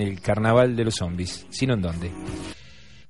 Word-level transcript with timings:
el 0.00 0.20
carnaval 0.20 0.76
de 0.76 0.84
los 0.84 0.94
zombies, 0.96 1.46
sino 1.50 1.74
en 1.74 1.82
dónde. 1.82 2.12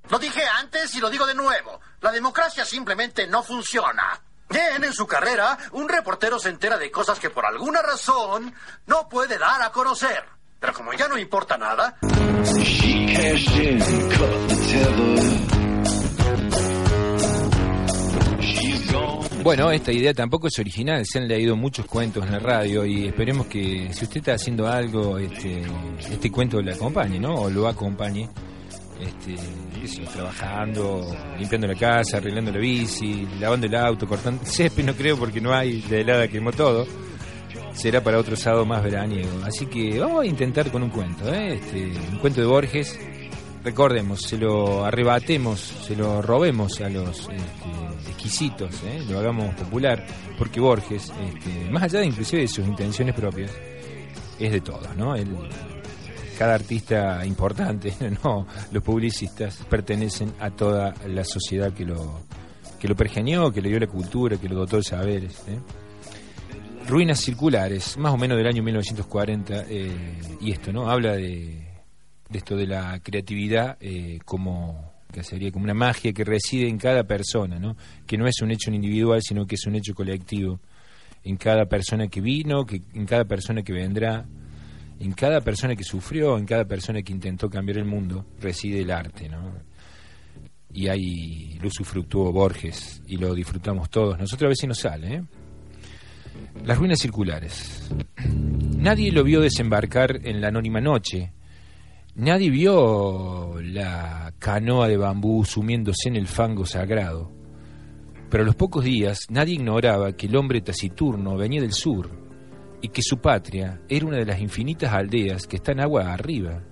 Lo 0.09 0.19
dije 0.19 0.43
antes 0.59 0.95
y 0.95 1.01
lo 1.01 1.09
digo 1.09 1.27
de 1.27 1.35
nuevo. 1.35 1.81
La 2.01 2.11
democracia 2.11 2.65
simplemente 2.65 3.27
no 3.27 3.43
funciona. 3.43 4.21
Bien, 4.49 4.83
en 4.83 4.93
su 4.93 5.07
carrera, 5.07 5.57
un 5.73 5.89
reportero 5.89 6.39
se 6.39 6.49
entera 6.49 6.77
de 6.77 6.91
cosas 6.91 7.21
que 7.21 7.31
por 7.31 7.47
alguna 7.47 7.83
razón 7.83 8.53
no 8.87 9.09
puede 9.09 9.39
dar 9.39 9.63
a 9.63 9.71
conocer. 9.71 10.25
Pero 10.59 10.75
como 10.75 10.93
ya 10.93 11.07
no 11.07 11.17
importa 11.17 11.57
nada... 11.57 11.97
Bueno, 19.43 19.71
esta 19.71 19.91
idea 19.91 20.13
tampoco 20.13 20.49
es 20.49 20.59
original, 20.59 21.05
se 21.07 21.19
han 21.19 21.27
leído 21.27 21.57
muchos 21.57 21.87
cuentos 21.87 22.25
en 22.27 22.33
la 22.33 22.39
radio 22.39 22.85
y 22.85 23.07
esperemos 23.07 23.47
que 23.47 23.89
si 23.93 24.05
usted 24.05 24.19
está 24.19 24.35
haciendo 24.35 24.69
algo, 24.69 25.17
este, 25.17 25.63
este 26.11 26.31
cuento 26.31 26.61
le 26.61 26.75
acompañe, 26.75 27.19
¿no? 27.19 27.35
O 27.37 27.51
lo 27.51 27.67
acompañe, 27.67 28.29
este, 29.01 29.37
trabajando, 30.13 31.17
limpiando 31.39 31.67
la 31.67 31.75
casa, 31.75 32.19
arreglando 32.19 32.53
la 32.53 32.59
bici, 32.59 33.27
lavando 33.41 33.67
el 33.67 33.75
auto, 33.75 34.07
cortando 34.07 34.45
césped, 34.45 34.85
no 34.85 34.95
creo 34.95 35.17
porque 35.17 35.41
no 35.41 35.55
hay, 35.55 35.81
de 35.83 36.03
helada 36.03 36.29
quemó 36.29 36.53
todo. 36.53 36.87
Será 37.73 38.03
para 38.03 38.19
otro 38.19 38.37
sábado 38.37 38.67
más 38.67 38.83
veraniego. 38.83 39.43
Así 39.43 39.65
que 39.67 39.99
vamos 39.99 40.23
a 40.23 40.27
intentar 40.27 40.71
con 40.71 40.83
un 40.83 40.91
cuento, 40.91 41.33
¿eh? 41.33 41.55
este, 41.55 41.93
un 42.13 42.19
cuento 42.19 42.43
de 42.43 42.47
Borges. 42.47 42.99
Recordemos, 43.63 44.23
se 44.23 44.39
lo 44.39 44.85
arrebatemos, 44.85 45.61
se 45.61 45.95
lo 45.95 46.23
robemos 46.23 46.81
a 46.81 46.89
los 46.89 47.21
este, 47.21 48.11
exquisitos, 48.11 48.83
¿eh? 48.85 49.05
lo 49.09 49.19
hagamos 49.19 49.55
popular, 49.55 50.07
porque 50.39 50.61
Borges, 50.61 51.13
este, 51.29 51.71
más 51.71 51.83
allá 51.83 52.01
de 52.01 52.07
inclusive 52.07 52.43
de 52.43 52.49
sus 52.49 52.67
intenciones 52.67 53.15
propias, 53.15 53.51
es 54.39 54.53
de 54.53 54.61
todos, 54.63 54.97
¿no? 54.97 55.15
El, 55.15 55.29
cada 56.39 56.55
artista 56.55 57.27
importante, 57.27 57.95
no, 58.25 58.47
los 58.73 58.83
publicistas 58.83 59.59
pertenecen 59.69 60.33
a 60.41 60.51
toda 60.51 60.95
la 61.07 61.25
sociedad 61.25 61.71
que 61.73 61.85
lo 61.85 62.21
que 62.81 62.89
lo 62.89 62.97
pergeñó, 62.97 63.53
que 63.53 63.61
le 63.61 63.69
dio 63.69 63.79
la 63.79 63.87
cultura, 63.87 64.39
que 64.39 64.49
lo 64.49 64.57
dotó 64.57 64.79
de 64.79 64.83
saberes. 64.83 65.45
¿eh? 65.49 65.59
Ruinas 66.89 67.21
circulares, 67.21 67.99
más 67.99 68.15
o 68.15 68.17
menos 68.17 68.39
del 68.39 68.47
año 68.47 68.63
1940, 68.63 69.65
eh, 69.69 69.93
y 70.41 70.51
esto, 70.51 70.73
¿no? 70.73 70.91
Habla 70.91 71.13
de, 71.13 71.70
de 72.31 72.39
esto 72.39 72.57
de 72.57 72.67
la 72.67 73.01
creatividad 73.01 73.77
como 74.25 74.91
que 75.11 75.23
sería 75.23 75.51
como 75.51 75.65
una 75.65 75.75
magia 75.75 76.13
que 76.13 76.25
reside 76.25 76.69
en 76.69 76.79
cada 76.79 77.05
persona, 77.05 77.59
¿no? 77.59 77.77
que 78.07 78.17
no 78.17 78.27
es 78.27 78.41
un 78.43 78.51
hecho 78.51 78.71
individual, 78.71 79.21
sino 79.23 79.47
que 79.47 79.57
es 79.57 79.67
un 79.67 79.75
hecho 79.75 79.95
colectivo, 79.95 80.61
en 81.25 81.37
cada 81.37 81.67
persona 81.67 82.09
que 82.09 82.21
vino, 82.21 82.65
que, 82.65 82.83
en 82.95 83.07
cada 83.07 83.25
persona 83.25 83.63
que 83.63 83.73
vendrá, 83.73 84.25
en 84.99 85.13
cada 85.13 85.41
persona 85.41 85.77
que 85.77 85.85
sufrió, 85.85 86.39
en 86.39 86.47
cada 86.47 86.65
persona 86.65 87.03
que 87.03 87.13
intentó 87.13 87.51
cambiar 87.51 87.79
el 87.79 87.85
mundo, 87.85 88.27
reside 88.41 88.81
el 88.81 88.91
arte. 88.91 89.29
¿no? 89.29 89.53
Y 90.73 90.89
ahí 90.89 91.59
lo 91.61 91.69
usufructuó 91.69 92.33
Borges 92.33 93.03
y 93.07 93.17
lo 93.17 93.35
disfrutamos 93.35 93.91
todos. 93.91 94.19
Nosotros 94.19 94.47
a 94.47 94.51
veces 94.51 94.69
nos 94.69 94.79
sale. 94.79 95.15
¿eh? 95.15 95.23
Las 96.65 96.79
ruinas 96.79 96.99
circulares. 97.01 97.91
Nadie 98.79 99.13
lo 99.13 99.25
vio 99.25 99.41
desembarcar 99.41 100.21
en 100.25 100.41
la 100.41 100.49
anónima 100.49 100.81
noche 100.81 101.33
Nadie 102.17 102.51
vio 102.51 103.61
la 103.63 104.33
canoa 104.39 104.89
de 104.89 104.97
bambú 104.97 105.45
sumiéndose 105.45 106.09
en 106.09 106.17
el 106.17 106.27
fango 106.27 106.67
sagrado, 106.67 107.31
pero 108.29 108.43
a 108.43 108.47
los 108.47 108.57
pocos 108.57 108.85
días 108.85 109.27
nadie 109.31 109.55
ignoraba 109.55 110.13
que 110.13 110.27
el 110.27 110.35
hombre 110.35 110.61
taciturno 110.61 111.37
venía 111.37 111.61
del 111.61 111.73
sur 111.73 112.11
y 112.83 112.89
que 112.89 113.03
su 113.03 113.19
patria 113.19 113.81
era 113.89 114.07
una 114.07 114.17
de 114.17 114.27
las 114.27 114.41
infinitas 114.41 114.93
aldeas 114.93 115.47
que 115.47 115.57
están 115.57 115.81
agua 115.81 116.13
arriba, 116.13 116.63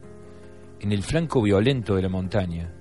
en 0.80 0.90
el 0.90 1.02
flanco 1.02 1.40
violento 1.40 1.94
de 1.94 2.02
la 2.02 2.08
montaña, 2.08 2.72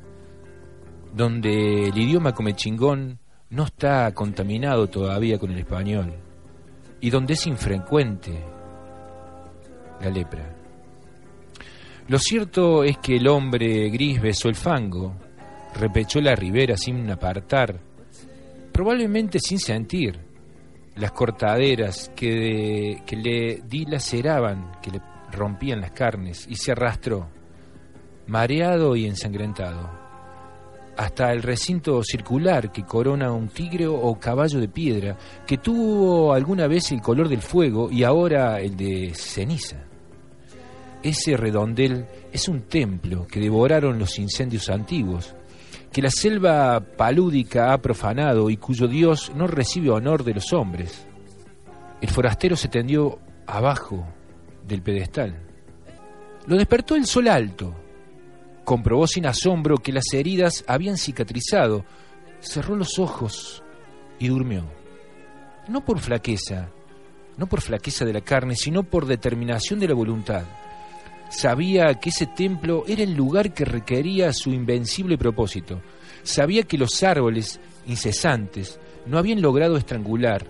donde 1.13 1.89
el 1.89 1.97
idioma 1.97 2.33
comechingón 2.33 3.19
no 3.51 3.63
está 3.63 4.11
contaminado 4.13 4.87
todavía 4.87 5.37
con 5.37 5.51
el 5.51 5.59
español 5.59 6.13
y 6.99 7.11
donde 7.11 7.33
es 7.33 7.45
infrecuente 7.45 8.43
la 10.01 10.09
lepra. 10.09 10.56
Lo 12.07 12.19
cierto 12.19 12.85
es 12.85 12.99
que 12.99 13.17
el 13.17 13.27
hombre 13.27 13.89
gris 13.89 14.21
besó 14.21 14.47
el 14.47 14.55
fango, 14.55 15.13
repechó 15.75 16.21
la 16.21 16.35
ribera 16.35 16.77
sin 16.77 17.09
apartar, 17.11 17.81
probablemente 18.71 19.39
sin 19.39 19.59
sentir 19.59 20.17
las 20.95 21.11
cortaderas 21.11 22.09
que, 22.15 23.01
que 23.05 23.15
le 23.17 23.61
dilaceraban, 23.67 24.77
que 24.81 24.91
le 24.91 25.01
rompían 25.33 25.81
las 25.81 25.91
carnes, 25.91 26.47
y 26.49 26.55
se 26.55 26.71
arrastró, 26.71 27.27
mareado 28.27 28.95
y 28.95 29.05
ensangrentado, 29.05 29.89
hasta 30.95 31.33
el 31.33 31.43
recinto 31.43 32.01
circular 32.03 32.71
que 32.71 32.85
corona 32.85 33.33
un 33.33 33.49
tigre 33.49 33.85
o 33.85 34.17
caballo 34.17 34.61
de 34.61 34.69
piedra, 34.69 35.17
que 35.45 35.57
tuvo 35.57 36.31
alguna 36.31 36.67
vez 36.67 36.89
el 36.93 37.01
color 37.01 37.27
del 37.27 37.41
fuego 37.41 37.91
y 37.91 38.03
ahora 38.03 38.61
el 38.61 38.77
de 38.77 39.11
ceniza. 39.13 39.86
Ese 41.03 41.37
redondel 41.37 42.07
es 42.31 42.47
un 42.47 42.61
templo 42.63 43.27
que 43.27 43.39
devoraron 43.39 43.99
los 43.99 44.17
incendios 44.17 44.69
antiguos, 44.69 45.35
que 45.91 46.01
la 46.01 46.09
selva 46.09 46.79
palúdica 46.79 47.71
ha 47.71 47.81
profanado 47.81 48.49
y 48.49 48.57
cuyo 48.57 48.87
Dios 48.87 49.31
no 49.35 49.47
recibe 49.47 49.91
honor 49.91 50.23
de 50.23 50.33
los 50.33 50.53
hombres. 50.53 51.05
El 52.01 52.09
forastero 52.09 52.55
se 52.55 52.67
tendió 52.67 53.19
abajo 53.45 54.07
del 54.67 54.81
pedestal. 54.81 55.39
Lo 56.47 56.57
despertó 56.57 56.95
el 56.95 57.05
sol 57.05 57.27
alto. 57.27 57.73
Comprobó 58.63 59.07
sin 59.07 59.27
asombro 59.27 59.77
que 59.77 59.93
las 59.93 60.13
heridas 60.13 60.63
habían 60.67 60.97
cicatrizado. 60.97 61.85
Cerró 62.39 62.75
los 62.75 62.99
ojos 62.99 63.63
y 64.19 64.27
durmió. 64.27 64.65
No 65.67 65.85
por 65.85 65.99
flaqueza, 65.99 66.69
no 67.37 67.47
por 67.47 67.61
flaqueza 67.61 68.03
de 68.03 68.13
la 68.13 68.21
carne, 68.21 68.55
sino 68.55 68.83
por 68.83 69.05
determinación 69.05 69.79
de 69.79 69.87
la 69.87 69.93
voluntad 69.93 70.43
Sabía 71.29 71.93
que 71.95 72.09
ese 72.09 72.27
templo 72.27 72.83
era 72.87 73.03
el 73.03 73.13
lugar 73.13 73.53
que 73.53 73.65
requería 73.65 74.31
su 74.33 74.51
invencible 74.51 75.17
propósito. 75.17 75.81
Sabía 76.23 76.63
que 76.63 76.77
los 76.77 77.03
árboles 77.03 77.59
incesantes 77.85 78.79
no 79.05 79.17
habían 79.17 79.41
logrado 79.41 79.77
estrangular, 79.77 80.45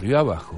río 0.00 0.18
abajo, 0.18 0.56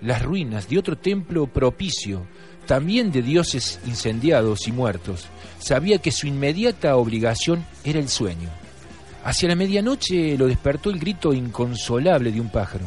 las 0.00 0.22
ruinas 0.22 0.68
de 0.68 0.78
otro 0.78 0.96
templo 0.96 1.46
propicio, 1.46 2.26
también 2.66 3.10
de 3.12 3.22
dioses 3.22 3.80
incendiados 3.86 4.66
y 4.68 4.72
muertos. 4.72 5.26
Sabía 5.58 5.98
que 5.98 6.12
su 6.12 6.26
inmediata 6.26 6.96
obligación 6.96 7.64
era 7.84 7.98
el 7.98 8.08
sueño. 8.08 8.48
Hacia 9.24 9.48
la 9.48 9.54
medianoche 9.54 10.36
lo 10.36 10.46
despertó 10.46 10.90
el 10.90 10.98
grito 10.98 11.32
inconsolable 11.32 12.32
de 12.32 12.40
un 12.40 12.50
pájaro. 12.50 12.86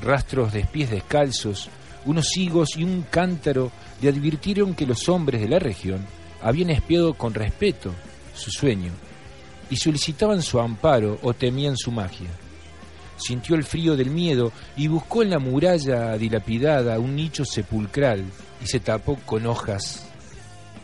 Rastros 0.00 0.52
de 0.52 0.64
pies 0.64 0.90
descalzos, 0.90 1.68
unos 2.06 2.36
higos 2.36 2.76
y 2.76 2.84
un 2.84 3.02
cántaro 3.02 3.70
le 4.00 4.08
advirtieron 4.08 4.74
que 4.74 4.86
los 4.86 5.08
hombres 5.08 5.40
de 5.40 5.48
la 5.48 5.58
región 5.58 6.06
habían 6.42 6.70
espiado 6.70 7.14
con 7.14 7.34
respeto 7.34 7.92
su 8.34 8.50
sueño 8.50 8.92
y 9.70 9.76
solicitaban 9.76 10.42
su 10.42 10.60
amparo 10.60 11.18
o 11.22 11.34
temían 11.34 11.76
su 11.76 11.90
magia. 11.90 12.28
Sintió 13.16 13.56
el 13.56 13.64
frío 13.64 13.96
del 13.96 14.10
miedo 14.10 14.52
y 14.76 14.86
buscó 14.86 15.22
en 15.22 15.30
la 15.30 15.38
muralla 15.38 16.16
dilapidada 16.16 16.98
un 16.98 17.16
nicho 17.16 17.44
sepulcral 17.44 18.24
y 18.62 18.66
se 18.66 18.80
tapó 18.80 19.16
con 19.26 19.46
hojas 19.46 20.06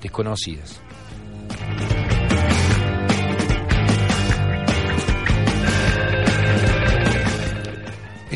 desconocidas. 0.02 0.80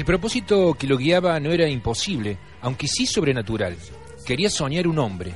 Propósito 0.09 0.73
que 0.73 0.87
lo 0.87 0.97
guiaba 0.97 1.39
no 1.39 1.53
era 1.53 1.69
imposible, 1.69 2.39
aunque 2.63 2.89
sí 2.89 3.05
sobrenatural. 3.05 3.77
Quería 4.25 4.49
soñar 4.49 4.89
un 4.89 4.99
hombre. 4.99 5.35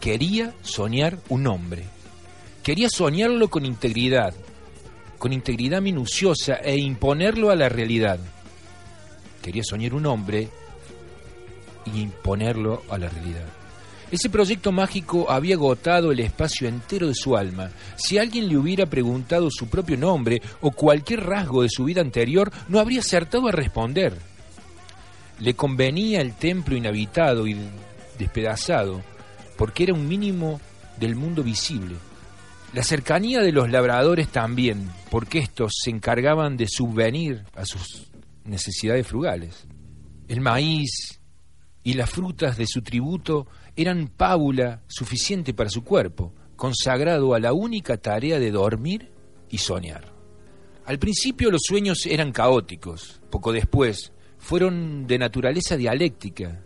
Quería 0.00 0.54
soñar 0.62 1.18
un 1.28 1.46
hombre. 1.46 1.84
Quería 2.62 2.88
soñarlo 2.88 3.48
con 3.48 3.66
integridad, 3.66 4.32
con 5.18 5.34
integridad 5.34 5.82
minuciosa 5.82 6.54
e 6.54 6.78
imponerlo 6.78 7.50
a 7.50 7.56
la 7.56 7.68
realidad. 7.68 8.18
Quería 9.42 9.62
soñar 9.62 9.92
un 9.92 10.06
hombre 10.06 10.48
y 11.84 12.00
imponerlo 12.00 12.84
a 12.88 12.96
la 12.96 13.10
realidad. 13.10 13.63
Ese 14.14 14.30
proyecto 14.30 14.70
mágico 14.70 15.28
había 15.28 15.56
agotado 15.56 16.12
el 16.12 16.20
espacio 16.20 16.68
entero 16.68 17.08
de 17.08 17.16
su 17.16 17.36
alma. 17.36 17.72
Si 17.96 18.16
alguien 18.16 18.48
le 18.48 18.56
hubiera 18.56 18.86
preguntado 18.86 19.48
su 19.50 19.66
propio 19.66 19.96
nombre 19.96 20.40
o 20.60 20.70
cualquier 20.70 21.24
rasgo 21.24 21.62
de 21.62 21.68
su 21.68 21.82
vida 21.82 22.00
anterior, 22.00 22.52
no 22.68 22.78
habría 22.78 23.00
acertado 23.00 23.48
a 23.48 23.50
responder. 23.50 24.16
Le 25.40 25.54
convenía 25.54 26.20
el 26.20 26.34
templo 26.34 26.76
inhabitado 26.76 27.48
y 27.48 27.56
despedazado, 28.16 29.02
porque 29.56 29.82
era 29.82 29.94
un 29.94 30.06
mínimo 30.06 30.60
del 30.96 31.16
mundo 31.16 31.42
visible. 31.42 31.96
La 32.72 32.84
cercanía 32.84 33.40
de 33.40 33.50
los 33.50 33.68
labradores 33.68 34.28
también, 34.28 34.92
porque 35.10 35.40
estos 35.40 35.72
se 35.82 35.90
encargaban 35.90 36.56
de 36.56 36.68
subvenir 36.68 37.42
a 37.56 37.64
sus 37.64 38.12
necesidades 38.44 39.08
frugales. 39.08 39.66
El 40.28 40.40
maíz 40.40 41.18
y 41.82 41.94
las 41.94 42.10
frutas 42.10 42.56
de 42.56 42.68
su 42.68 42.80
tributo 42.80 43.48
eran 43.76 44.08
pábula 44.08 44.82
suficiente 44.86 45.54
para 45.54 45.70
su 45.70 45.82
cuerpo, 45.82 46.32
consagrado 46.56 47.34
a 47.34 47.40
la 47.40 47.52
única 47.52 47.96
tarea 47.96 48.38
de 48.38 48.50
dormir 48.50 49.10
y 49.50 49.58
soñar. 49.58 50.12
Al 50.86 50.98
principio 50.98 51.50
los 51.50 51.62
sueños 51.64 52.06
eran 52.06 52.32
caóticos, 52.32 53.20
poco 53.30 53.52
después 53.52 54.12
fueron 54.38 55.06
de 55.06 55.18
naturaleza 55.18 55.76
dialéctica. 55.76 56.60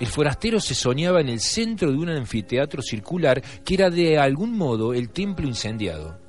El 0.00 0.08
forastero 0.08 0.60
se 0.60 0.74
soñaba 0.74 1.20
en 1.20 1.28
el 1.28 1.40
centro 1.40 1.90
de 1.90 1.96
un 1.96 2.10
anfiteatro 2.10 2.82
circular 2.82 3.40
que 3.64 3.74
era 3.74 3.88
de 3.88 4.18
algún 4.18 4.56
modo 4.58 4.92
el 4.92 5.10
templo 5.10 5.46
incendiado. 5.46 6.20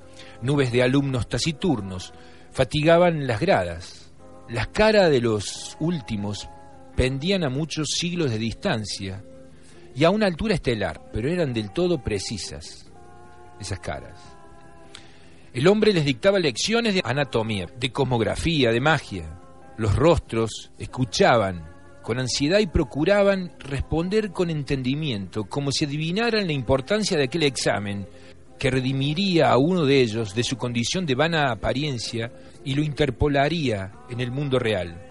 Nubes 0.41 0.71
de 0.71 0.83
alumnos 0.83 1.27
taciturnos 1.27 2.13
fatigaban 2.51 3.27
las 3.27 3.39
gradas. 3.39 4.11
Las 4.47 4.67
caras 4.67 5.09
de 5.09 5.19
los 5.19 5.75
últimos 5.79 6.47
pendían 6.95 7.43
a 7.43 7.49
muchos 7.49 7.89
siglos 7.97 8.31
de 8.31 8.37
distancia 8.37 9.23
y 9.97 10.03
a 10.03 10.11
una 10.11 10.27
altura 10.27 10.53
estelar, 10.53 11.09
pero 11.11 11.27
eran 11.27 11.53
del 11.53 11.71
todo 11.71 12.03
precisas 12.03 12.85
esas 13.59 13.79
caras. 13.79 14.19
El 15.51 15.67
hombre 15.67 15.91
les 15.91 16.05
dictaba 16.05 16.37
lecciones 16.37 16.93
de 16.93 17.01
anatomía, 17.03 17.65
de 17.79 17.91
cosmografía, 17.91 18.71
de 18.71 18.79
magia. 18.79 19.39
Los 19.77 19.95
rostros 19.95 20.71
escuchaban 20.77 21.67
con 22.03 22.19
ansiedad 22.19 22.59
y 22.59 22.67
procuraban 22.67 23.53
responder 23.57 24.29
con 24.31 24.51
entendimiento, 24.51 25.45
como 25.45 25.71
si 25.71 25.85
adivinaran 25.85 26.45
la 26.45 26.53
importancia 26.53 27.17
de 27.17 27.23
aquel 27.23 27.43
examen 27.43 28.07
que 28.59 28.69
redimiría 28.69 29.49
a 29.49 29.57
uno 29.57 29.83
de 29.83 29.99
ellos 29.99 30.35
de 30.35 30.43
su 30.43 30.57
condición 30.57 31.07
de 31.07 31.15
vana 31.15 31.51
apariencia 31.51 32.31
y 32.63 32.75
lo 32.75 32.83
interpolaría 32.83 33.93
en 34.11 34.19
el 34.19 34.29
mundo 34.29 34.59
real. 34.59 35.01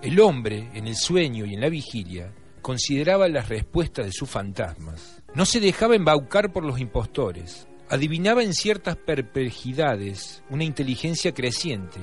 El 0.00 0.18
hombre, 0.18 0.70
en 0.72 0.86
el 0.86 0.96
sueño 0.96 1.44
y 1.44 1.54
en 1.54 1.60
la 1.60 1.68
vigilia, 1.68 2.32
consideraba 2.64 3.28
las 3.28 3.50
respuestas 3.50 4.06
de 4.06 4.12
sus 4.12 4.30
fantasmas. 4.30 5.22
No 5.34 5.44
se 5.44 5.60
dejaba 5.60 5.96
embaucar 5.96 6.50
por 6.50 6.64
los 6.64 6.80
impostores. 6.80 7.68
Adivinaba 7.90 8.42
en 8.42 8.54
ciertas 8.54 8.96
perplejidades 8.96 10.42
una 10.48 10.64
inteligencia 10.64 11.34
creciente. 11.34 12.00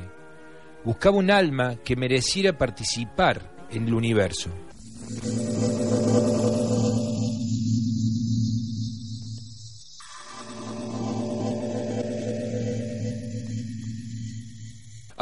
Buscaba 0.85 1.17
un 1.17 1.31
alma 1.31 1.77
que 1.83 1.95
mereciera 1.95 2.59
participar 2.59 3.67
en 3.71 3.87
el 3.87 3.95
universo. 3.95 4.51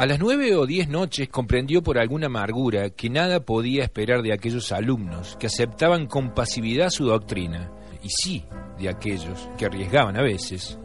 A 0.00 0.06
las 0.06 0.18
nueve 0.18 0.56
o 0.56 0.64
diez 0.64 0.88
noches 0.88 1.28
comprendió 1.28 1.82
por 1.82 1.98
alguna 1.98 2.28
amargura 2.28 2.88
que 2.88 3.10
nada 3.10 3.44
podía 3.44 3.82
esperar 3.82 4.22
de 4.22 4.32
aquellos 4.32 4.72
alumnos 4.72 5.36
que 5.38 5.46
aceptaban 5.46 6.06
con 6.06 6.32
pasividad 6.32 6.88
su 6.88 7.04
doctrina, 7.04 7.70
y 8.02 8.08
sí 8.08 8.46
de 8.78 8.88
aquellos 8.88 9.50
que 9.58 9.66
arriesgaban 9.66 10.16
a 10.16 10.22
veces 10.22 10.78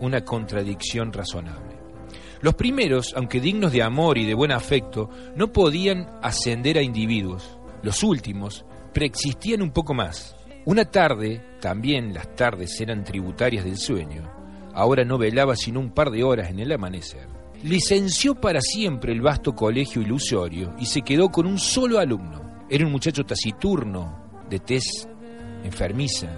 una 0.00 0.24
contradicción 0.24 1.12
razonable. 1.12 1.76
Los 2.40 2.54
primeros, 2.54 3.12
aunque 3.14 3.38
dignos 3.38 3.70
de 3.70 3.82
amor 3.82 4.16
y 4.16 4.24
de 4.24 4.32
buen 4.32 4.50
afecto, 4.50 5.10
no 5.36 5.52
podían 5.52 6.08
ascender 6.22 6.78
a 6.78 6.82
individuos. 6.82 7.58
Los 7.82 8.02
últimos 8.02 8.64
preexistían 8.94 9.60
un 9.60 9.72
poco 9.72 9.92
más. 9.92 10.36
Una 10.64 10.86
tarde, 10.86 11.58
también 11.60 12.14
las 12.14 12.34
tardes 12.34 12.80
eran 12.80 13.04
tributarias 13.04 13.66
del 13.66 13.76
sueño, 13.76 14.22
ahora 14.72 15.04
no 15.04 15.18
velaba 15.18 15.54
sino 15.54 15.80
un 15.80 15.90
par 15.90 16.10
de 16.10 16.24
horas 16.24 16.48
en 16.48 16.60
el 16.60 16.72
amanecer 16.72 17.43
licenció 17.64 18.34
para 18.34 18.60
siempre 18.60 19.10
el 19.10 19.22
vasto 19.22 19.54
colegio 19.54 20.02
ilusorio 20.02 20.74
y 20.78 20.84
se 20.84 21.00
quedó 21.00 21.30
con 21.30 21.46
un 21.46 21.58
solo 21.58 21.98
alumno. 21.98 22.66
Era 22.68 22.84
un 22.84 22.92
muchacho 22.92 23.24
taciturno, 23.24 24.44
de 24.50 24.58
tez 24.58 25.08
enfermiza, 25.64 26.28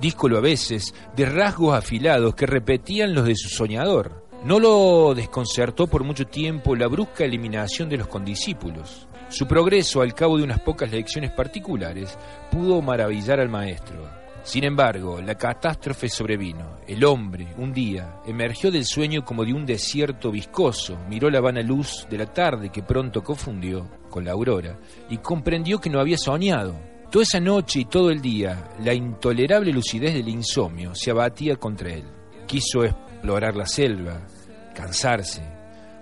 díscolo 0.00 0.38
a 0.38 0.40
veces, 0.40 0.94
de 1.16 1.26
rasgos 1.26 1.76
afilados 1.76 2.36
que 2.36 2.46
repetían 2.46 3.14
los 3.14 3.24
de 3.24 3.34
su 3.34 3.48
soñador. 3.48 4.24
No 4.44 4.60
lo 4.60 5.12
desconcertó 5.12 5.88
por 5.88 6.04
mucho 6.04 6.28
tiempo 6.28 6.76
la 6.76 6.86
brusca 6.86 7.24
eliminación 7.24 7.88
de 7.88 7.96
los 7.96 8.06
condiscípulos. 8.06 9.08
Su 9.28 9.48
progreso 9.48 10.02
al 10.02 10.14
cabo 10.14 10.38
de 10.38 10.44
unas 10.44 10.60
pocas 10.60 10.92
lecciones 10.92 11.32
particulares 11.32 12.16
pudo 12.50 12.80
maravillar 12.80 13.40
al 13.40 13.48
maestro. 13.48 14.19
Sin 14.42 14.64
embargo, 14.64 15.20
la 15.20 15.34
catástrofe 15.34 16.08
sobrevino. 16.08 16.78
El 16.86 17.04
hombre, 17.04 17.48
un 17.58 17.72
día, 17.72 18.20
emergió 18.26 18.70
del 18.70 18.86
sueño 18.86 19.24
como 19.24 19.44
de 19.44 19.52
un 19.52 19.66
desierto 19.66 20.30
viscoso, 20.30 20.98
miró 21.08 21.28
la 21.30 21.40
vana 21.40 21.62
luz 21.62 22.06
de 22.08 22.18
la 22.18 22.26
tarde 22.26 22.70
que 22.70 22.82
pronto 22.82 23.22
confundió 23.22 23.86
con 24.08 24.24
la 24.24 24.32
aurora 24.32 24.78
y 25.10 25.18
comprendió 25.18 25.78
que 25.78 25.90
no 25.90 26.00
había 26.00 26.16
soñado. 26.16 26.74
Toda 27.10 27.22
esa 27.24 27.40
noche 27.40 27.80
y 27.80 27.84
todo 27.84 28.10
el 28.10 28.22
día, 28.22 28.70
la 28.82 28.94
intolerable 28.94 29.72
lucidez 29.72 30.14
del 30.14 30.28
insomnio 30.28 30.94
se 30.94 31.10
abatía 31.10 31.56
contra 31.56 31.92
él. 31.92 32.04
Quiso 32.46 32.84
explorar 32.84 33.56
la 33.56 33.66
selva, 33.66 34.26
cansarse. 34.74 35.42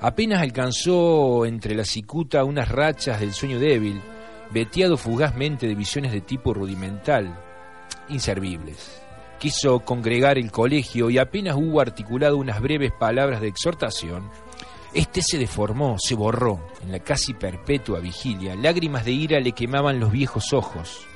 Apenas 0.00 0.40
alcanzó 0.40 1.44
entre 1.44 1.74
la 1.74 1.84
cicuta 1.84 2.44
unas 2.44 2.68
rachas 2.68 3.18
del 3.18 3.32
sueño 3.32 3.58
débil, 3.58 4.00
veteado 4.52 4.96
fugazmente 4.96 5.66
de 5.66 5.74
visiones 5.74 6.12
de 6.12 6.20
tipo 6.20 6.54
rudimental, 6.54 7.47
inservibles. 8.08 9.02
Quiso 9.38 9.80
congregar 9.80 10.38
el 10.38 10.50
colegio 10.50 11.10
y 11.10 11.18
apenas 11.18 11.56
hubo 11.56 11.80
articulado 11.80 12.36
unas 12.36 12.60
breves 12.60 12.92
palabras 12.98 13.40
de 13.40 13.48
exhortación, 13.48 14.30
este 14.94 15.20
se 15.22 15.38
deformó, 15.38 15.96
se 15.98 16.14
borró. 16.14 16.60
En 16.82 16.92
la 16.92 17.00
casi 17.00 17.34
perpetua 17.34 18.00
vigilia, 18.00 18.54
lágrimas 18.54 19.04
de 19.04 19.12
ira 19.12 19.38
le 19.38 19.52
quemaban 19.52 20.00
los 20.00 20.10
viejos 20.10 20.52
ojos. 20.52 21.06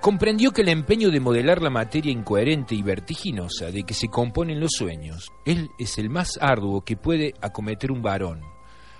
Comprendió 0.00 0.52
que 0.52 0.62
el 0.62 0.68
empeño 0.68 1.10
de 1.10 1.20
modelar 1.20 1.60
la 1.62 1.70
materia 1.70 2.12
incoherente 2.12 2.74
y 2.74 2.82
vertiginosa 2.82 3.70
de 3.70 3.84
que 3.84 3.94
se 3.94 4.08
componen 4.08 4.60
los 4.60 4.72
sueños, 4.72 5.30
él 5.44 5.70
es 5.78 5.98
el 5.98 6.08
más 6.08 6.38
arduo 6.40 6.82
que 6.82 6.96
puede 6.96 7.34
acometer 7.42 7.90
un 7.92 8.00
varón, 8.00 8.42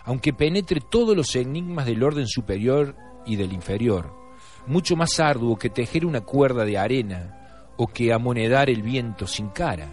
aunque 0.04 0.34
penetre 0.34 0.80
todos 0.80 1.16
los 1.16 1.36
enigmas 1.36 1.86
del 1.86 2.02
orden 2.02 2.26
superior 2.26 2.96
y 3.24 3.36
del 3.36 3.52
inferior, 3.52 4.14
mucho 4.66 4.96
más 4.96 5.18
arduo 5.20 5.56
que 5.56 5.70
tejer 5.70 6.06
una 6.06 6.20
cuerda 6.20 6.64
de 6.64 6.78
arena 6.78 7.72
o 7.76 7.86
que 7.86 8.12
amonedar 8.12 8.70
el 8.70 8.82
viento 8.82 9.26
sin 9.26 9.48
cara. 9.48 9.88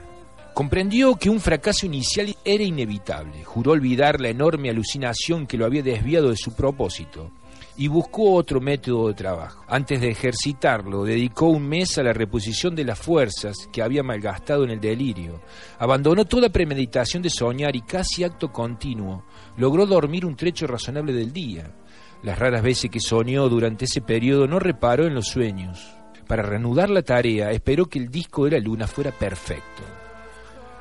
Comprendió 0.53 1.15
que 1.15 1.29
un 1.29 1.39
fracaso 1.39 1.85
inicial 1.85 2.35
era 2.43 2.63
inevitable, 2.63 3.43
juró 3.43 3.71
olvidar 3.71 4.19
la 4.19 4.29
enorme 4.29 4.69
alucinación 4.69 5.45
que 5.45 5.57
lo 5.57 5.65
había 5.65 5.83
desviado 5.83 6.29
de 6.29 6.35
su 6.35 6.53
propósito 6.55 7.31
y 7.77 7.87
buscó 7.87 8.33
otro 8.33 8.59
método 8.59 9.07
de 9.07 9.13
trabajo. 9.13 9.63
Antes 9.67 10.01
de 10.01 10.09
ejercitarlo, 10.09 11.03
dedicó 11.03 11.45
un 11.45 11.67
mes 11.67 11.97
a 11.97 12.03
la 12.03 12.11
reposición 12.11 12.75
de 12.75 12.83
las 12.83 12.97
fuerzas 12.97 13.69
que 13.71 13.83
había 13.83 14.01
malgastado 14.01 14.63
en 14.63 14.71
el 14.71 14.81
delirio. 14.81 15.41
Abandonó 15.77 16.25
toda 16.25 16.49
premeditación 16.49 17.21
de 17.21 17.29
soñar 17.29 17.75
y 17.75 17.81
casi 17.81 18.23
acto 18.23 18.51
continuo 18.51 19.25
logró 19.57 19.85
dormir 19.85 20.25
un 20.25 20.35
trecho 20.35 20.65
razonable 20.65 21.13
del 21.13 21.31
día. 21.31 21.71
Las 22.23 22.39
raras 22.39 22.63
veces 22.63 22.89
que 22.89 22.99
soñó 22.99 23.47
durante 23.47 23.85
ese 23.85 24.01
periodo 24.01 24.47
no 24.47 24.59
reparó 24.59 25.05
en 25.05 25.13
los 25.13 25.27
sueños. 25.27 25.93
Para 26.27 26.43
reanudar 26.43 26.89
la 26.89 27.03
tarea, 27.03 27.51
esperó 27.51 27.85
que 27.85 27.99
el 27.99 28.09
disco 28.09 28.45
de 28.45 28.51
la 28.51 28.59
luna 28.59 28.87
fuera 28.87 29.11
perfecto. 29.11 29.83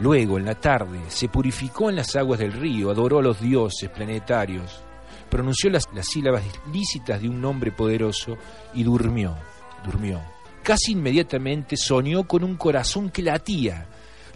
Luego, 0.01 0.39
en 0.39 0.45
la 0.45 0.55
tarde, 0.55 0.99
se 1.09 1.29
purificó 1.29 1.89
en 1.89 1.97
las 1.97 2.17
aguas 2.17 2.41
del 2.41 2.53
río, 2.53 2.91
adoró 2.91 3.19
a 3.21 3.23
los 3.23 3.41
dioses 3.41 3.89
planetarios, 3.91 4.83
pronunció 5.31 5.71
las, 5.71 5.89
las 5.95 6.07
sílabas 6.07 6.43
lícitas 6.73 7.23
de 7.23 7.29
un 7.29 7.41
nombre 7.41 7.71
poderoso 7.71 8.37
y 8.75 8.83
durmió, 8.83 9.37
durmió. 9.85 10.21
Casi 10.63 10.93
inmediatamente 10.93 11.77
soñó 11.77 12.27
con 12.27 12.43
un 12.43 12.57
corazón 12.57 13.11
que 13.11 13.23
latía, 13.23 13.87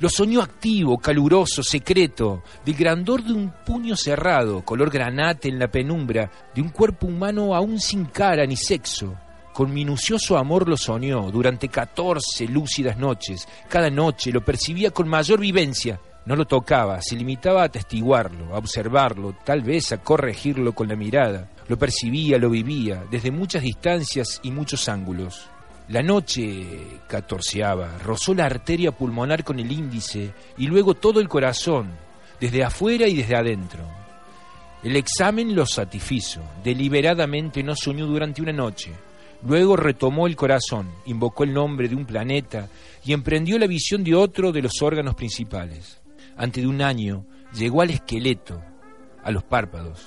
lo 0.00 0.08
soñó 0.08 0.40
activo, 0.40 0.98
caluroso, 0.98 1.62
secreto, 1.62 2.42
del 2.64 2.74
grandor 2.74 3.22
de 3.22 3.34
un 3.34 3.52
puño 3.66 3.94
cerrado, 3.96 4.64
color 4.64 4.90
granate 4.90 5.48
en 5.48 5.58
la 5.58 5.70
penumbra, 5.70 6.30
de 6.54 6.62
un 6.62 6.70
cuerpo 6.70 7.06
humano 7.06 7.54
aún 7.54 7.78
sin 7.78 8.06
cara 8.06 8.46
ni 8.46 8.56
sexo. 8.56 9.14
Con 9.52 9.74
minucioso 9.74 10.38
amor 10.38 10.66
lo 10.66 10.78
soñó 10.78 11.30
durante 11.30 11.68
catorce 11.68 12.46
lúcidas 12.46 12.96
noches. 12.96 13.46
Cada 13.68 13.90
noche 13.90 14.32
lo 14.32 14.42
percibía 14.42 14.90
con 14.90 15.06
mayor 15.06 15.40
vivencia. 15.40 16.00
No 16.24 16.34
lo 16.34 16.46
tocaba, 16.46 17.02
se 17.02 17.16
limitaba 17.16 17.62
a 17.62 17.66
atestiguarlo, 17.66 18.54
a 18.54 18.58
observarlo, 18.58 19.34
tal 19.44 19.60
vez 19.62 19.92
a 19.92 19.98
corregirlo 19.98 20.74
con 20.74 20.88
la 20.88 20.96
mirada. 20.96 21.50
Lo 21.68 21.78
percibía, 21.78 22.38
lo 22.38 22.48
vivía, 22.48 23.04
desde 23.10 23.30
muchas 23.30 23.62
distancias 23.62 24.40
y 24.42 24.50
muchos 24.50 24.88
ángulos. 24.88 25.50
La 25.90 26.04
noche 26.04 27.00
catorceaba, 27.08 27.98
rozó 27.98 28.32
la 28.32 28.44
arteria 28.44 28.92
pulmonar 28.92 29.42
con 29.42 29.58
el 29.58 29.72
índice 29.72 30.32
y 30.56 30.68
luego 30.68 30.94
todo 30.94 31.18
el 31.18 31.28
corazón, 31.28 31.90
desde 32.38 32.62
afuera 32.62 33.08
y 33.08 33.16
desde 33.16 33.34
adentro. 33.34 33.80
El 34.84 34.94
examen 34.94 35.52
lo 35.52 35.66
satisfizo, 35.66 36.42
deliberadamente 36.62 37.64
no 37.64 37.74
soñó 37.74 38.06
durante 38.06 38.40
una 38.40 38.52
noche. 38.52 38.92
Luego 39.42 39.74
retomó 39.74 40.28
el 40.28 40.36
corazón, 40.36 40.88
invocó 41.06 41.42
el 41.42 41.52
nombre 41.52 41.88
de 41.88 41.96
un 41.96 42.06
planeta 42.06 42.68
y 43.04 43.12
emprendió 43.12 43.58
la 43.58 43.66
visión 43.66 44.04
de 44.04 44.14
otro 44.14 44.52
de 44.52 44.62
los 44.62 44.80
órganos 44.82 45.16
principales. 45.16 46.00
Antes 46.36 46.62
de 46.62 46.68
un 46.68 46.82
año 46.82 47.26
llegó 47.52 47.82
al 47.82 47.90
esqueleto, 47.90 48.62
a 49.24 49.32
los 49.32 49.42
párpados. 49.42 50.06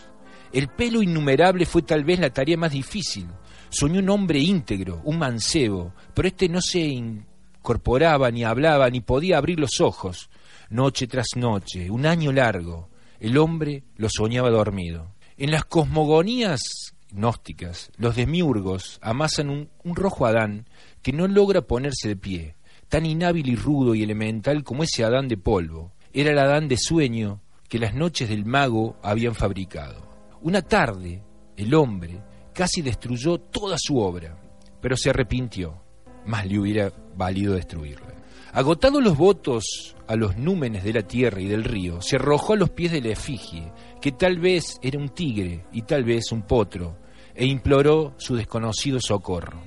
El 0.53 0.69
pelo 0.69 1.01
innumerable 1.01 1.65
fue 1.65 1.81
tal 1.81 2.05
vez 2.05 2.19
la 2.19 2.29
tarea 2.29 2.55
más 2.55 2.71
difícil. 2.71 3.27
Soñó 3.73 4.01
un 4.01 4.09
hombre 4.11 4.37
íntegro, 4.37 5.01
un 5.03 5.17
mancebo, 5.17 5.93
pero 6.13 6.27
este 6.27 6.47
no 6.47 6.61
se 6.61 6.81
incorporaba, 6.81 8.29
ni 8.29 8.43
hablaba, 8.43 8.87
ni 8.91 9.01
podía 9.01 9.39
abrir 9.39 9.59
los 9.59 9.81
ojos. 9.81 10.29
Noche 10.69 11.07
tras 11.07 11.29
noche, 11.35 11.89
un 11.89 12.05
año 12.05 12.31
largo, 12.31 12.89
el 13.19 13.35
hombre 13.35 13.83
lo 13.97 14.09
soñaba 14.09 14.51
dormido. 14.51 15.15
En 15.37 15.49
las 15.49 15.65
cosmogonías 15.65 16.61
gnósticas, 17.09 17.91
los 17.97 18.15
demiurgos 18.15 18.99
amasan 19.01 19.49
un, 19.49 19.69
un 19.83 19.95
rojo 19.95 20.27
Adán 20.27 20.67
que 21.01 21.11
no 21.11 21.27
logra 21.27 21.63
ponerse 21.63 22.09
de 22.09 22.15
pie, 22.15 22.55
tan 22.89 23.07
inhábil 23.07 23.49
y 23.49 23.55
rudo 23.55 23.95
y 23.95 24.03
elemental 24.03 24.63
como 24.63 24.83
ese 24.83 25.03
Adán 25.03 25.27
de 25.27 25.37
polvo. 25.37 25.93
Era 26.13 26.29
el 26.29 26.37
Adán 26.37 26.67
de 26.67 26.77
sueño 26.77 27.41
que 27.69 27.79
las 27.79 27.95
noches 27.95 28.29
del 28.29 28.45
mago 28.45 28.97
habían 29.01 29.33
fabricado. 29.33 30.07
Una 30.43 30.61
tarde, 30.61 31.23
el 31.57 31.73
hombre 31.73 32.21
casi 32.53 32.81
destruyó 32.81 33.39
toda 33.39 33.77
su 33.79 33.97
obra, 33.97 34.37
pero 34.81 34.95
se 34.95 35.09
arrepintió. 35.09 35.81
Más 36.25 36.45
le 36.45 36.59
hubiera 36.59 36.91
valido 37.15 37.55
destruirla. 37.55 38.13
Agotados 38.53 39.03
los 39.03 39.17
votos 39.17 39.95
a 40.07 40.15
los 40.15 40.37
númenes 40.37 40.83
de 40.83 40.93
la 40.93 41.01
tierra 41.01 41.41
y 41.41 41.47
del 41.47 41.63
río, 41.63 42.01
se 42.01 42.17
arrojó 42.17 42.53
a 42.53 42.57
los 42.57 42.69
pies 42.69 42.91
de 42.91 43.01
la 43.01 43.09
efigie, 43.09 43.71
que 43.99 44.11
tal 44.11 44.37
vez 44.37 44.77
era 44.81 44.99
un 44.99 45.09
tigre 45.09 45.65
y 45.71 45.81
tal 45.81 46.03
vez 46.03 46.31
un 46.31 46.43
potro, 46.43 46.97
e 47.33 47.45
imploró 47.45 48.13
su 48.17 48.35
desconocido 48.35 48.99
socorro. 49.01 49.59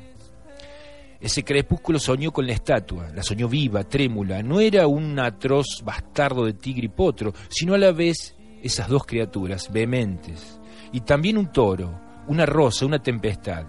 Ese 1.20 1.42
crepúsculo 1.42 1.98
soñó 1.98 2.30
con 2.30 2.46
la 2.46 2.52
estatua, 2.52 3.10
la 3.12 3.22
soñó 3.22 3.48
viva, 3.48 3.82
trémula, 3.82 4.42
no 4.42 4.60
era 4.60 4.86
un 4.86 5.18
atroz 5.18 5.82
bastardo 5.82 6.44
de 6.44 6.52
tigre 6.52 6.86
y 6.86 6.90
potro, 6.90 7.32
sino 7.48 7.74
a 7.74 7.78
la 7.78 7.90
vez 7.90 8.36
esas 8.62 8.88
dos 8.88 9.04
criaturas 9.04 9.72
vehementes, 9.72 10.60
y 10.92 11.00
también 11.00 11.38
un 11.38 11.50
toro, 11.50 12.05
una 12.28 12.46
rosa, 12.46 12.86
una 12.86 13.02
tempestad. 13.02 13.66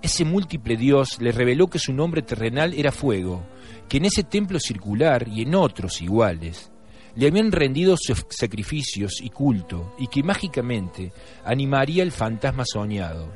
Ese 0.00 0.24
múltiple 0.24 0.76
Dios 0.76 1.20
le 1.20 1.32
reveló 1.32 1.68
que 1.68 1.78
su 1.78 1.92
nombre 1.92 2.22
terrenal 2.22 2.72
era 2.74 2.92
fuego, 2.92 3.44
que 3.88 3.96
en 3.96 4.04
ese 4.04 4.22
templo 4.22 4.60
circular 4.60 5.26
y 5.26 5.42
en 5.42 5.54
otros 5.54 6.00
iguales 6.00 6.70
le 7.16 7.26
habían 7.26 7.50
rendido 7.50 7.96
sus 7.96 8.26
sacrificios 8.30 9.20
y 9.20 9.30
culto, 9.30 9.96
y 9.98 10.06
que 10.06 10.22
mágicamente 10.22 11.12
animaría 11.44 12.04
el 12.04 12.12
fantasma 12.12 12.62
soñado, 12.64 13.32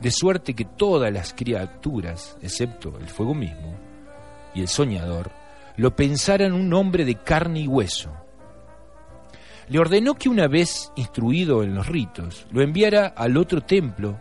de 0.00 0.10
suerte 0.10 0.54
que 0.54 0.64
todas 0.64 1.12
las 1.12 1.34
criaturas, 1.34 2.38
excepto 2.40 2.98
el 2.98 3.08
fuego 3.08 3.34
mismo 3.34 3.76
y 4.54 4.62
el 4.62 4.68
soñador, 4.68 5.30
lo 5.76 5.94
pensaran 5.94 6.54
un 6.54 6.72
hombre 6.72 7.04
de 7.04 7.16
carne 7.16 7.60
y 7.60 7.68
hueso, 7.68 8.10
le 9.68 9.78
ordenó 9.78 10.14
que 10.14 10.28
una 10.28 10.46
vez 10.46 10.92
instruido 10.96 11.62
en 11.62 11.74
los 11.74 11.86
ritos, 11.86 12.46
lo 12.52 12.62
enviara 12.62 13.08
al 13.08 13.36
otro 13.36 13.60
templo 13.60 14.18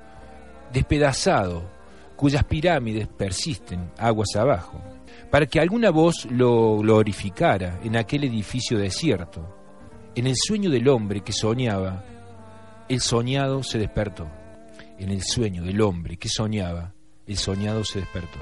despedazado, 0.74 1.70
cuyas 2.16 2.44
pirámides 2.44 3.08
persisten 3.08 3.92
aguas 3.98 4.36
abajo, 4.36 4.82
para 5.30 5.46
que 5.46 5.60
alguna 5.60 5.92
voz 5.92 6.26
lo 6.32 6.78
glorificara 6.78 7.80
en 7.84 7.96
aquel 7.96 8.24
edificio 8.24 8.78
desierto. 8.78 9.56
En 10.16 10.28
el 10.28 10.36
sueño 10.36 10.70
del 10.70 10.88
hombre 10.88 11.22
que 11.22 11.34
soñaba, 11.34 12.04
el 12.90 13.02
soñado 13.02 13.62
se 13.64 13.78
despertó. 13.78 14.28
En 14.98 15.10
el 15.10 15.24
sueño 15.24 15.64
del 15.64 15.82
hombre 15.82 16.18
que 16.18 16.30
soñaba, 16.30 16.94
el 17.28 17.38
soñado 17.38 17.84
se 17.84 18.00
despertó. 18.00 18.40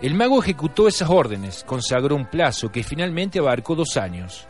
El 0.00 0.14
mago 0.14 0.40
ejecutó 0.42 0.88
esas 0.88 1.10
órdenes, 1.10 1.62
consagró 1.64 2.16
un 2.16 2.26
plazo 2.26 2.72
que 2.72 2.82
finalmente 2.82 3.38
abarcó 3.38 3.74
dos 3.74 3.96
años 3.96 4.48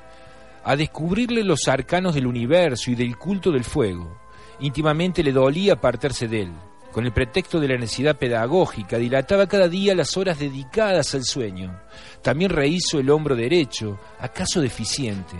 a 0.64 0.76
descubrirle 0.76 1.44
los 1.44 1.68
arcanos 1.68 2.14
del 2.14 2.26
universo 2.26 2.90
y 2.90 2.94
del 2.94 3.16
culto 3.16 3.50
del 3.50 3.64
fuego. 3.64 4.18
Íntimamente 4.60 5.22
le 5.22 5.32
dolía 5.32 5.74
apartarse 5.74 6.28
de 6.28 6.42
él. 6.42 6.52
Con 6.92 7.04
el 7.04 7.12
pretexto 7.12 7.60
de 7.60 7.68
la 7.68 7.76
necesidad 7.76 8.16
pedagógica, 8.16 8.98
dilataba 8.98 9.46
cada 9.46 9.68
día 9.68 9.94
las 9.94 10.16
horas 10.16 10.38
dedicadas 10.38 11.14
al 11.14 11.24
sueño. 11.24 11.80
También 12.22 12.50
rehizo 12.50 12.98
el 12.98 13.10
hombro 13.10 13.36
derecho, 13.36 13.98
acaso 14.18 14.60
deficiente. 14.60 15.36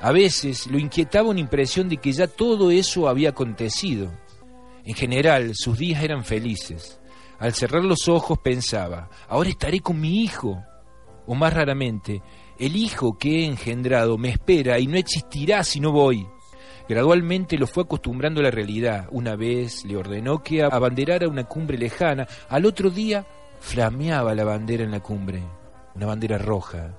A 0.00 0.12
veces 0.12 0.66
lo 0.66 0.78
inquietaba 0.78 1.30
una 1.30 1.40
impresión 1.40 1.88
de 1.88 1.96
que 1.96 2.12
ya 2.12 2.26
todo 2.26 2.70
eso 2.70 3.08
había 3.08 3.30
acontecido. 3.30 4.10
En 4.84 4.94
general, 4.94 5.52
sus 5.54 5.78
días 5.78 6.02
eran 6.02 6.24
felices. 6.24 7.00
Al 7.38 7.54
cerrar 7.54 7.84
los 7.84 8.06
ojos 8.08 8.38
pensaba, 8.38 9.08
ahora 9.28 9.50
estaré 9.50 9.80
con 9.80 10.00
mi 10.00 10.22
hijo. 10.22 10.62
O 11.26 11.34
más 11.34 11.54
raramente, 11.54 12.22
el 12.60 12.76
hijo 12.76 13.16
que 13.16 13.40
he 13.40 13.46
engendrado 13.46 14.18
me 14.18 14.28
espera 14.28 14.78
y 14.78 14.86
no 14.86 14.98
existirá 14.98 15.64
si 15.64 15.80
no 15.80 15.92
voy. 15.92 16.28
Gradualmente 16.86 17.56
lo 17.56 17.66
fue 17.66 17.84
acostumbrando 17.84 18.40
a 18.40 18.44
la 18.44 18.50
realidad. 18.50 19.08
Una 19.12 19.34
vez 19.34 19.84
le 19.86 19.96
ordenó 19.96 20.42
que 20.42 20.62
abanderara 20.62 21.26
una 21.26 21.44
cumbre 21.44 21.78
lejana. 21.78 22.28
Al 22.50 22.66
otro 22.66 22.90
día 22.90 23.26
flameaba 23.60 24.34
la 24.34 24.44
bandera 24.44 24.84
en 24.84 24.90
la 24.90 25.00
cumbre, 25.00 25.42
una 25.94 26.06
bandera 26.06 26.36
roja. 26.36 26.98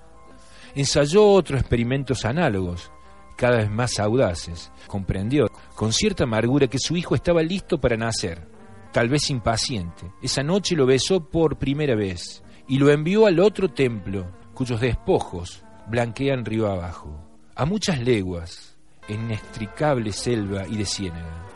Ensayó 0.73 1.27
otros 1.27 1.59
experimentos 1.59 2.25
análogos, 2.25 2.91
cada 3.35 3.57
vez 3.57 3.69
más 3.69 3.99
audaces. 3.99 4.71
Comprendió, 4.87 5.47
con 5.75 5.93
cierta 5.93 6.23
amargura, 6.23 6.65
que 6.67 6.79
su 6.79 6.97
hijo 6.97 7.13
estaba 7.13 7.43
listo 7.43 7.79
para 7.79 7.97
nacer, 7.97 8.47
tal 8.91 9.09
vez 9.09 9.29
impaciente. 9.29 10.11
Esa 10.23 10.41
noche 10.41 10.75
lo 10.75 10.87
besó 10.87 11.29
por 11.29 11.59
primera 11.59 11.95
vez 11.95 12.41
y 12.67 12.79
lo 12.79 12.89
envió 12.89 13.27
al 13.27 13.39
otro 13.39 13.69
templo, 13.69 14.40
cuyos 14.53 14.79
despojos 14.79 15.63
blanquean 15.87 16.45
río 16.45 16.71
abajo, 16.71 17.13
a 17.55 17.65
muchas 17.65 17.99
leguas, 17.99 18.75
en 19.07 19.25
inextricable 19.25 20.13
selva 20.13 20.67
y 20.67 20.77
de 20.77 20.85
ciénaga. 20.85 21.47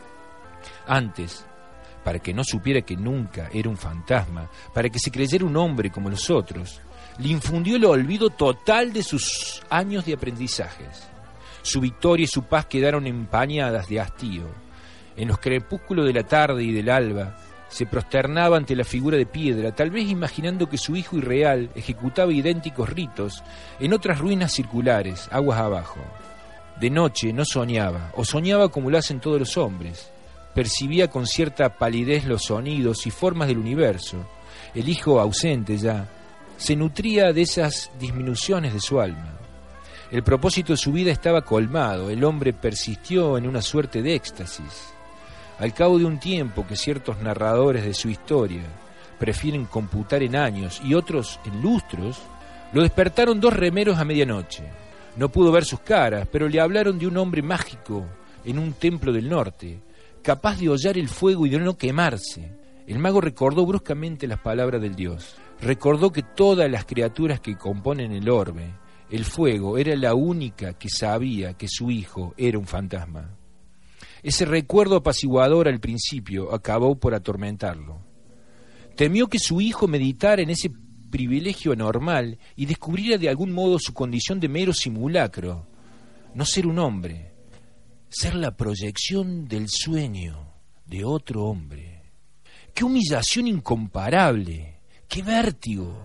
Antes, 0.86 1.46
para 2.04 2.18
que 2.18 2.34
no 2.34 2.44
supiera 2.44 2.82
que 2.82 2.96
nunca 2.96 3.48
era 3.52 3.68
un 3.68 3.76
fantasma, 3.76 4.50
para 4.72 4.88
que 4.88 4.98
se 4.98 5.10
creyera 5.10 5.44
un 5.44 5.56
hombre 5.56 5.90
como 5.90 6.10
los 6.10 6.30
otros, 6.30 6.80
le 7.18 7.28
infundió 7.28 7.76
el 7.76 7.84
olvido 7.84 8.30
total 8.30 8.92
de 8.92 9.02
sus 9.02 9.62
años 9.70 10.04
de 10.04 10.14
aprendizajes. 10.14 11.08
Su 11.62 11.80
victoria 11.80 12.24
y 12.24 12.28
su 12.28 12.44
paz 12.44 12.66
quedaron 12.66 13.06
empañadas 13.06 13.88
de 13.88 14.00
hastío. 14.00 14.46
En 15.16 15.28
los 15.28 15.38
crepúsculos 15.38 16.04
de 16.04 16.12
la 16.12 16.24
tarde 16.24 16.62
y 16.62 16.72
del 16.72 16.90
alba, 16.90 17.36
se 17.68 17.86
prosternaba 17.86 18.56
ante 18.56 18.76
la 18.76 18.84
figura 18.84 19.16
de 19.16 19.26
piedra, 19.26 19.74
tal 19.74 19.90
vez 19.90 20.08
imaginando 20.08 20.68
que 20.68 20.78
su 20.78 20.96
hijo 20.96 21.16
irreal 21.16 21.70
ejecutaba 21.74 22.32
idénticos 22.32 22.88
ritos 22.88 23.42
en 23.80 23.92
otras 23.92 24.18
ruinas 24.18 24.52
circulares, 24.52 25.28
aguas 25.32 25.60
abajo. 25.60 26.00
De 26.80 26.90
noche 26.90 27.32
no 27.32 27.44
soñaba, 27.44 28.12
o 28.16 28.24
soñaba 28.24 28.68
como 28.68 28.90
lo 28.90 28.98
hacen 28.98 29.20
todos 29.20 29.38
los 29.38 29.56
hombres. 29.56 30.10
Percibía 30.54 31.08
con 31.08 31.26
cierta 31.26 31.76
palidez 31.76 32.24
los 32.24 32.44
sonidos 32.44 33.06
y 33.06 33.10
formas 33.10 33.48
del 33.48 33.58
universo. 33.58 34.26
El 34.74 34.88
hijo 34.88 35.20
ausente 35.20 35.76
ya 35.76 36.08
se 36.56 36.76
nutría 36.76 37.32
de 37.32 37.42
esas 37.42 37.90
disminuciones 37.98 38.72
de 38.72 38.80
su 38.80 39.00
alma. 39.00 39.32
El 40.10 40.22
propósito 40.22 40.72
de 40.72 40.76
su 40.76 40.92
vida 40.92 41.10
estaba 41.10 41.42
colmado, 41.42 42.10
el 42.10 42.22
hombre 42.24 42.52
persistió 42.52 43.36
en 43.36 43.46
una 43.46 43.60
suerte 43.60 44.02
de 44.02 44.14
éxtasis. 44.14 44.95
Al 45.58 45.72
cabo 45.72 45.98
de 45.98 46.04
un 46.04 46.18
tiempo 46.18 46.66
que 46.66 46.76
ciertos 46.76 47.20
narradores 47.22 47.84
de 47.84 47.94
su 47.94 48.10
historia 48.10 48.62
prefieren 49.18 49.64
computar 49.64 50.22
en 50.22 50.36
años 50.36 50.82
y 50.84 50.92
otros 50.92 51.40
en 51.46 51.62
lustros, 51.62 52.20
lo 52.72 52.82
despertaron 52.82 53.40
dos 53.40 53.54
remeros 53.54 53.98
a 53.98 54.04
medianoche. 54.04 54.64
No 55.16 55.30
pudo 55.30 55.50
ver 55.50 55.64
sus 55.64 55.80
caras, 55.80 56.28
pero 56.30 56.46
le 56.48 56.60
hablaron 56.60 56.98
de 56.98 57.06
un 57.06 57.16
hombre 57.16 57.40
mágico 57.40 58.04
en 58.44 58.58
un 58.58 58.74
templo 58.74 59.12
del 59.12 59.30
norte, 59.30 59.80
capaz 60.22 60.58
de 60.58 60.68
hollar 60.68 60.98
el 60.98 61.08
fuego 61.08 61.46
y 61.46 61.50
de 61.50 61.58
no 61.58 61.78
quemarse. 61.78 62.52
El 62.86 62.98
mago 62.98 63.22
recordó 63.22 63.64
bruscamente 63.64 64.26
las 64.26 64.40
palabras 64.40 64.82
del 64.82 64.94
dios. 64.94 65.36
Recordó 65.62 66.12
que 66.12 66.22
todas 66.22 66.70
las 66.70 66.84
criaturas 66.84 67.40
que 67.40 67.56
componen 67.56 68.12
el 68.12 68.28
orbe, 68.28 68.74
el 69.10 69.24
fuego, 69.24 69.78
era 69.78 69.96
la 69.96 70.14
única 70.14 70.74
que 70.74 70.88
sabía 70.90 71.54
que 71.54 71.66
su 71.66 71.90
hijo 71.90 72.34
era 72.36 72.58
un 72.58 72.66
fantasma. 72.66 73.30
Ese 74.26 74.44
recuerdo 74.44 74.96
apaciguador 74.96 75.68
al 75.68 75.78
principio 75.78 76.52
acabó 76.52 76.98
por 76.98 77.14
atormentarlo. 77.14 78.00
Temió 78.96 79.28
que 79.28 79.38
su 79.38 79.60
hijo 79.60 79.86
meditara 79.86 80.42
en 80.42 80.50
ese 80.50 80.68
privilegio 81.12 81.70
anormal 81.70 82.36
y 82.56 82.66
descubriera 82.66 83.18
de 83.18 83.28
algún 83.28 83.52
modo 83.52 83.78
su 83.78 83.94
condición 83.94 84.40
de 84.40 84.48
mero 84.48 84.72
simulacro, 84.72 85.68
no 86.34 86.44
ser 86.44 86.66
un 86.66 86.80
hombre, 86.80 87.34
ser 88.08 88.34
la 88.34 88.56
proyección 88.56 89.46
del 89.46 89.68
sueño 89.68 90.54
de 90.86 91.04
otro 91.04 91.44
hombre. 91.44 92.10
¡Qué 92.74 92.82
humillación 92.82 93.46
incomparable! 93.46 94.80
¡Qué 95.06 95.22
vértigo! 95.22 96.04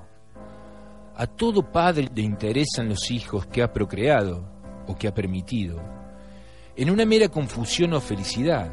A 1.16 1.26
todo 1.26 1.72
padre 1.72 2.08
le 2.14 2.22
interesan 2.22 2.88
los 2.88 3.10
hijos 3.10 3.48
que 3.48 3.64
ha 3.64 3.74
procreado 3.74 4.48
o 4.86 4.96
que 4.96 5.08
ha 5.08 5.14
permitido, 5.16 6.01
en 6.76 6.90
una 6.90 7.06
mera 7.06 7.30
confusión 7.30 7.94
o 7.94 8.02
felicidad. 8.02 8.72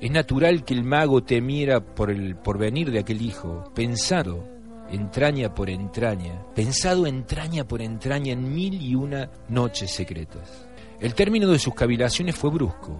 Es 0.00 0.10
natural 0.10 0.64
que 0.64 0.74
el 0.74 0.82
mago 0.82 1.22
temiera 1.22 1.80
por 1.80 2.10
el 2.10 2.36
porvenir 2.36 2.90
de 2.90 2.98
aquel 2.98 3.22
hijo, 3.22 3.64
pensado 3.74 4.52
entraña 4.90 5.54
por 5.54 5.70
entraña, 5.70 6.44
pensado 6.54 7.06
entraña 7.06 7.64
por 7.64 7.80
entraña 7.80 8.32
en 8.32 8.52
mil 8.52 8.74
y 8.74 8.94
una 8.94 9.30
noches 9.48 9.90
secretas. 9.90 10.68
El 11.00 11.14
término 11.14 11.48
de 11.48 11.58
sus 11.58 11.74
cavilaciones 11.74 12.36
fue 12.36 12.50
brusco, 12.50 12.96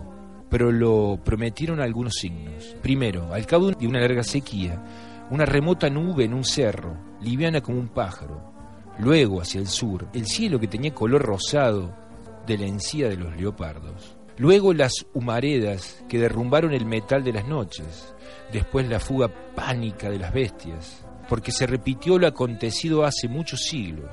pero 0.49 0.73
lo 0.73 1.19
prometieron 1.23 1.81
algunos 1.81 2.15
signos. 2.15 2.77
Primero, 2.83 3.33
al 3.33 3.47
cabo 3.47 3.71
de 3.73 3.87
una 3.87 4.01
larga 4.01 4.23
sequía, 4.23 4.83
una 5.31 5.45
remota 5.45 5.89
nube 5.91 6.25
en 6.25 6.35
un 6.35 6.45
cerro, 6.45 6.97
liviana 7.21 7.61
como 7.61 7.79
un 7.79 7.89
pájaro. 7.89 8.53
Luego, 8.99 9.41
hacia 9.41 9.61
el 9.61 9.67
sur, 9.67 10.09
el 10.13 10.27
cielo 10.27 10.61
que 10.61 10.69
tenía 10.69 10.95
color 10.95 11.23
rosado 11.23 12.02
de 12.47 12.59
la 12.59 12.67
encía 12.67 13.09
de 13.09 13.17
los 13.17 13.37
leopardos. 13.37 14.17
Luego 14.39 14.73
las 14.73 15.07
humaredas 15.13 16.03
que 16.09 16.19
derrumbaron 16.19 16.73
el 16.73 16.87
metal 16.87 17.23
de 17.23 17.33
las 17.33 17.47
noches. 17.47 18.15
Después 18.53 18.89
la 18.89 18.99
fuga 18.99 19.29
pánica 19.55 20.11
de 20.11 20.19
las 20.19 20.33
bestias, 20.33 21.05
porque 21.29 21.53
se 21.53 21.67
repitió 21.67 22.19
lo 22.19 22.27
acontecido 22.27 23.05
hace 23.05 23.29
muchos 23.29 23.61
siglos. 23.61 24.11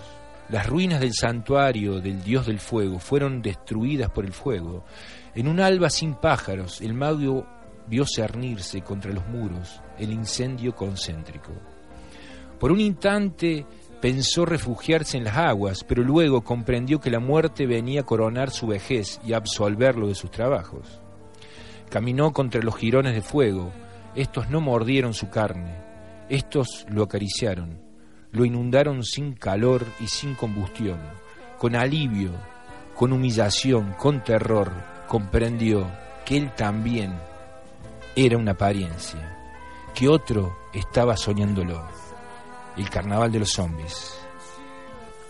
Las 0.49 0.67
ruinas 0.67 0.99
del 0.99 1.13
santuario 1.13 2.01
del 2.01 2.23
dios 2.23 2.47
del 2.47 2.59
fuego 2.59 2.99
fueron 2.99 3.41
destruidas 3.41 4.09
por 4.09 4.25
el 4.25 4.33
fuego. 4.33 4.83
En 5.35 5.47
un 5.47 5.59
alba 5.59 5.89
sin 5.89 6.15
pájaros, 6.15 6.81
el 6.81 6.93
mago 6.93 7.45
vio 7.87 8.05
cernirse 8.05 8.81
contra 8.81 9.11
los 9.11 9.27
muros 9.27 9.81
el 9.97 10.11
incendio 10.11 10.75
concéntrico. 10.75 11.51
Por 12.59 12.71
un 12.71 12.79
instante 12.79 13.65
pensó 14.01 14.45
refugiarse 14.45 15.17
en 15.17 15.25
las 15.25 15.37
aguas, 15.37 15.83
pero 15.83 16.03
luego 16.03 16.41
comprendió 16.41 16.99
que 16.99 17.09
la 17.09 17.19
muerte 17.19 17.65
venía 17.65 18.01
a 18.01 18.05
coronar 18.05 18.51
su 18.51 18.67
vejez 18.67 19.19
y 19.25 19.33
absolverlo 19.33 20.07
de 20.07 20.15
sus 20.15 20.31
trabajos. 20.31 21.01
Caminó 21.89 22.31
contra 22.31 22.61
los 22.61 22.75
jirones 22.75 23.13
de 23.13 23.21
fuego, 23.21 23.71
estos 24.15 24.49
no 24.49 24.61
mordieron 24.61 25.13
su 25.13 25.29
carne, 25.29 25.75
estos 26.29 26.85
lo 26.89 27.03
acariciaron, 27.03 27.81
lo 28.31 28.45
inundaron 28.45 29.03
sin 29.03 29.33
calor 29.33 29.85
y 29.99 30.07
sin 30.07 30.35
combustión, 30.35 30.99
con 31.57 31.75
alivio, 31.75 32.31
con 32.95 33.11
humillación, 33.11 33.93
con 33.93 34.23
terror, 34.23 34.71
comprendió 35.07 35.87
que 36.25 36.37
él 36.37 36.51
también 36.55 37.13
era 38.15 38.37
una 38.37 38.51
apariencia, 38.51 39.37
que 39.93 40.07
otro 40.07 40.55
estaba 40.73 41.17
soñándolo. 41.17 42.08
El 42.77 42.89
carnaval 42.89 43.31
de 43.31 43.39
los 43.39 43.51
zombies. 43.51 44.15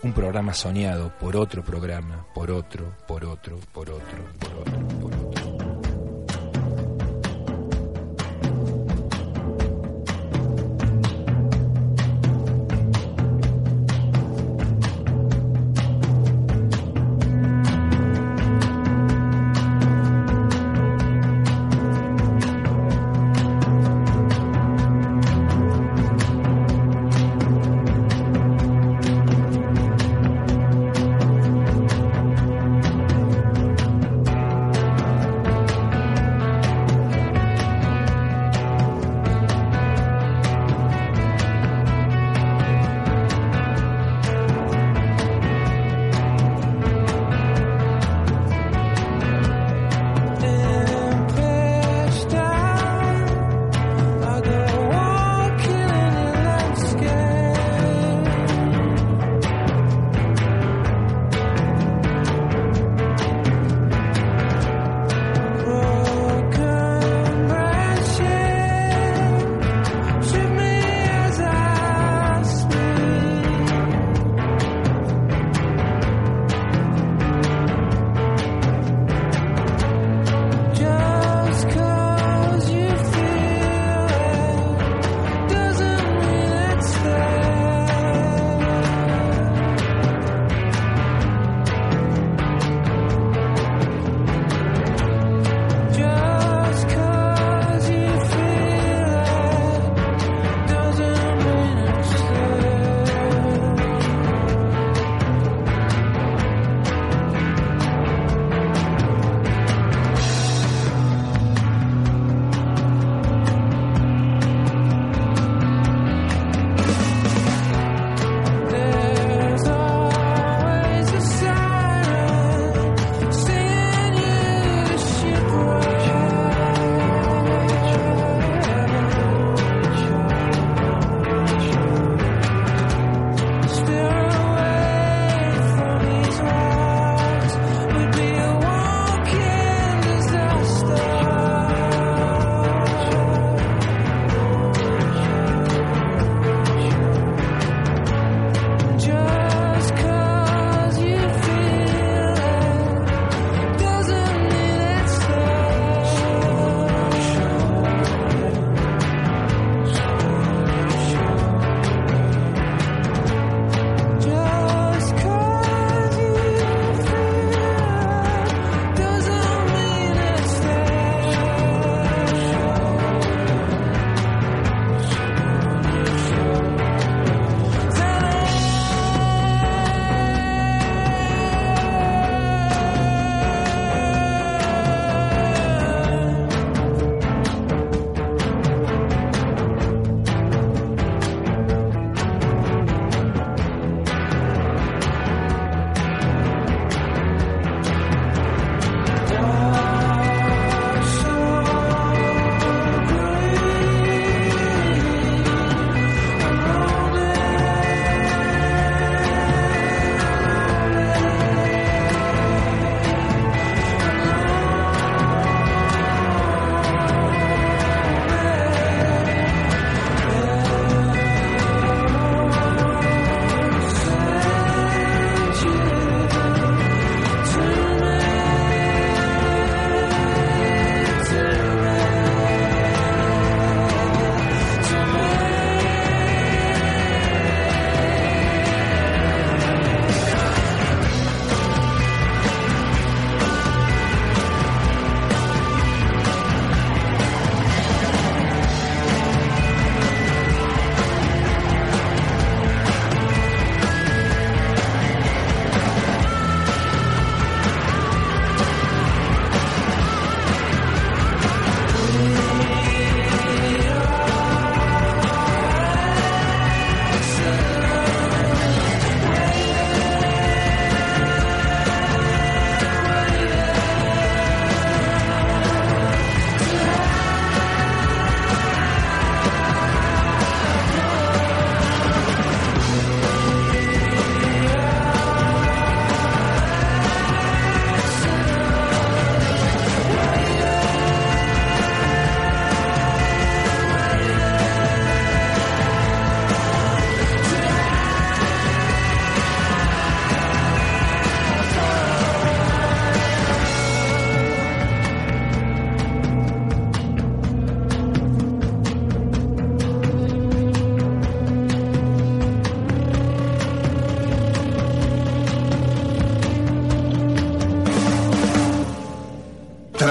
Un 0.02 0.12
programa 0.12 0.54
soñado 0.54 1.12
por 1.18 1.36
otro 1.36 1.62
programa, 1.62 2.26
por 2.34 2.50
otro, 2.50 2.94
por 3.06 3.24
otro, 3.24 3.58
por 3.72 3.90
otro, 3.90 4.24
por 4.38 4.54
otro, 4.54 4.78
por 4.94 5.04
otro. 5.04 5.09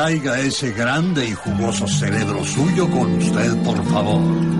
Traiga 0.09 0.39
ese 0.39 0.71
grande 0.71 1.23
y 1.23 1.33
jugoso 1.33 1.87
cerebro 1.87 2.43
suyo 2.43 2.89
con 2.89 3.13
usted, 3.17 3.55
por 3.61 3.85
favor. 3.91 4.58